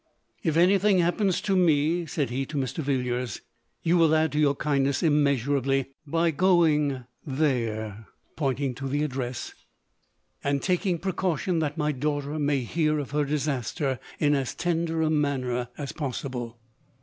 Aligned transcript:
"If 0.41 0.57
any 0.57 0.79
thing 0.79 0.97
happens 0.97 1.41
to 1.41 1.55
me," 1.55 2.07
said 2.07 2.31
he 2.31 2.43
to 2.47 2.57
Mr. 2.57 2.77
Villiers," 2.79 3.39
you 3.83 3.97
will 3.97 4.15
add 4.15 4.31
to 4.31 4.39
your 4.39 4.55
kindness 4.55 5.03
immeasurably 5.03 5.91
by 6.07 6.31
going 6.31 7.03
there,"— 7.23 8.07
pointing 8.35 8.73
to 8.77 8.87
the 8.87 9.03
address,— 9.03 9.53
"and 10.43 10.55
LODORE. 10.55 10.59
26*5 10.61 10.63
taking 10.65 10.97
precaution 10.97 11.59
that 11.59 11.77
mv 11.77 11.99
daughter 11.99 12.39
may 12.39 12.61
hear 12.61 12.97
of 12.97 13.11
her 13.11 13.25
disaster 13.25 13.99
in 14.17 14.33
as 14.33 14.55
tender 14.55 15.03
a 15.03 15.11
manner 15.11 15.67
as 15.77 15.91
pos 15.91 16.23
sible." 16.23 16.55